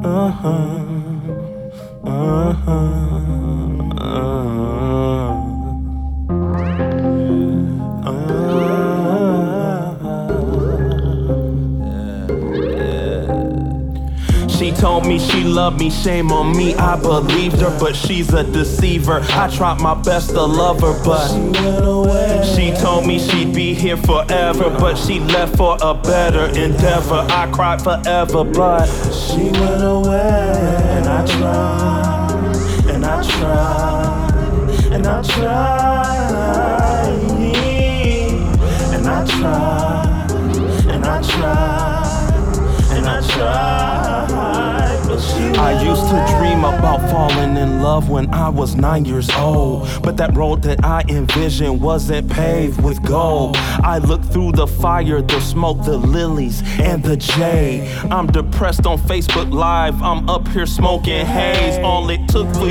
[0.00, 0.06] She
[14.72, 19.20] told me she loved me, shame on me, I believed her, but she's a deceiver.
[19.22, 22.29] I tried my best to love her, but She went away.
[23.00, 27.26] Told me she'd be here forever, but she left for a better endeavor.
[27.30, 30.52] I cried forever, but She went away.
[30.96, 32.56] And I tried.
[32.88, 34.92] And I tried.
[34.92, 35.80] And I tried.
[38.94, 40.30] And I tried.
[40.88, 42.56] And I tried.
[42.90, 45.08] And I tried.
[45.08, 46.49] But she I used to away.
[46.60, 49.88] Dream about falling in love when I was nine years old.
[50.02, 53.56] But that road that I envisioned wasn't paved with gold.
[53.56, 57.88] I looked through the fire, the smoke, the lilies, and the jade.
[58.10, 60.02] I'm depressed on Facebook Live.
[60.02, 61.78] I'm up here smoking haze.
[61.78, 62.68] All it took for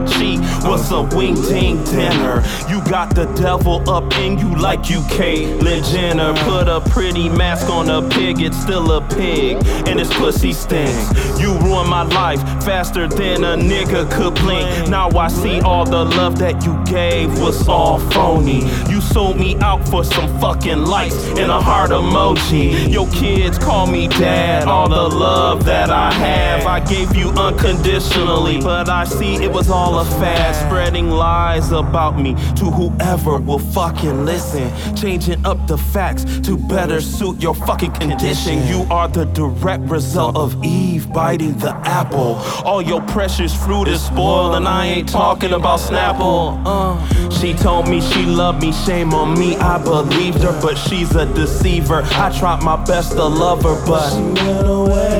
[0.00, 2.42] was a wing ting dinner.
[2.68, 6.32] You got the devil up in you like you Caitlyn Jenner.
[6.44, 9.56] Put a pretty mask on a pig, it's still a pig.
[9.86, 11.38] And its pussy stinks.
[11.38, 14.88] You ruined my life faster than a nigga could blink.
[14.88, 18.62] Now I see all the love that you gave was all phony.
[18.88, 22.90] You sold me out for some fucking likes and a heart emoji.
[22.90, 24.68] Your kids call me dad.
[24.68, 28.60] All the love that I have, I gave you unconditionally.
[28.60, 33.58] But I see it was all a fad, spreading lies about me to whoever will
[33.58, 34.70] fucking listen.
[34.94, 38.66] Changing up the facts to better suit your fucking condition.
[38.66, 42.36] You are the direct result of Eve biting the apple.
[42.64, 46.62] All your precious fruit is spoiled, and I ain't talking about Snapple.
[46.64, 51.14] Uh, she told me she loved me, shame on me, I believed her, but she's
[51.14, 52.02] a deceiver.
[52.04, 54.10] I tried my best to love her, but.
[54.10, 55.11] She went away.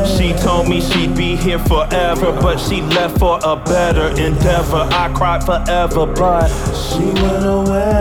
[1.42, 4.88] Here forever, but she left for a better endeavor.
[4.92, 7.91] I cried forever, but She went away.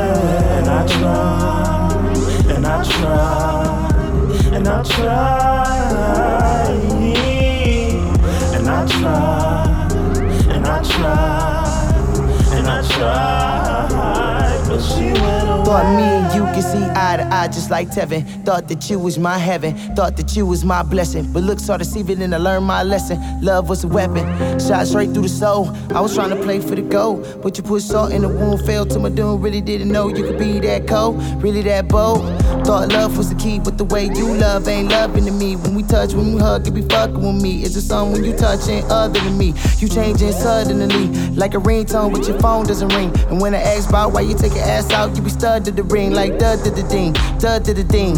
[15.71, 18.25] Thought me and you could see eye to eye just like Tevin.
[18.43, 19.73] Thought that you was my heaven.
[19.95, 21.31] Thought that you was my blessing.
[21.31, 23.17] But look so deceiving and I learned my lesson.
[23.41, 24.25] Love was a weapon.
[24.59, 25.73] Shot straight through the soul.
[25.95, 27.25] I was trying to play for the goal.
[27.41, 29.41] But you put salt in the wound, fell to my doom.
[29.41, 31.21] Really didn't know you could be that cold.
[31.41, 32.19] Really that bold.
[32.63, 35.55] Thought love was the key, but the way you love ain't loving to me.
[35.55, 37.63] When we touch, when we hug, it be fucking with me.
[37.63, 39.53] It's just something when you touching other than me.
[39.79, 43.11] You changing suddenly, like a ringtone, but your phone doesn't ring.
[43.29, 45.71] And when I ask about why you take your ass out, you be stud to
[45.71, 48.15] the ring, like dud to the ding, dud to the ding.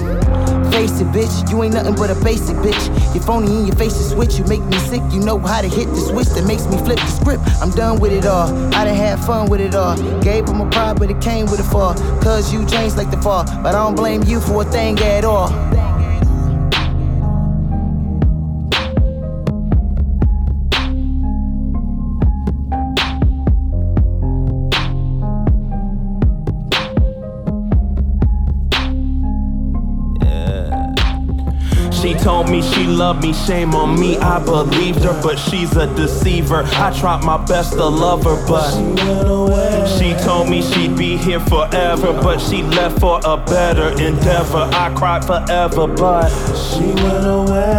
[0.74, 3.14] Face it, bitch, you ain't nothing but a basic bitch.
[3.14, 5.04] Your phony in your face is switch, you make me sick.
[5.12, 7.44] You know how to hit the switch that makes me flip the script.
[7.62, 8.50] I'm done with it all.
[8.74, 9.96] I done had fun with it all.
[10.22, 11.94] Gave him a pride, but it came with a fall.
[12.24, 13.44] Cause you changed like the fall.
[13.62, 15.50] But I don't blame you for a thing at all.
[32.04, 35.88] She told me she loved me, shame on me, I believed her, but she's a
[35.96, 36.64] deceiver.
[36.66, 39.98] I tried my best to love her, but She went away.
[39.98, 44.70] she told me she'd be here forever, but she left for a better endeavor.
[44.74, 46.28] I cried forever, but
[46.58, 47.73] She went away.